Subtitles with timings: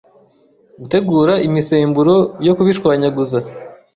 [0.81, 2.15] gutegura imisemburo
[2.45, 3.39] yo kubishwanyaguza